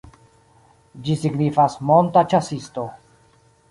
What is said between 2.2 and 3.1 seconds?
ĉasisto".